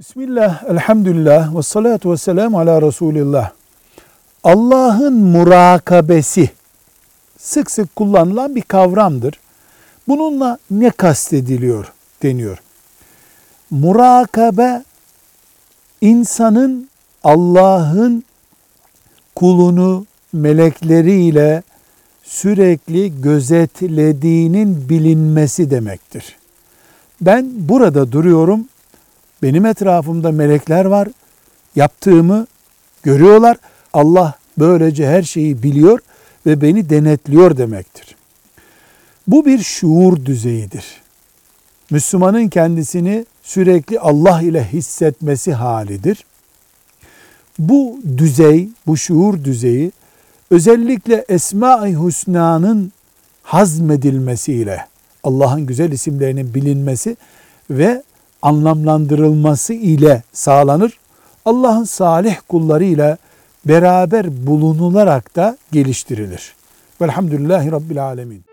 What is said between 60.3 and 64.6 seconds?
sağlanır. Allah'ın salih kulları ile beraber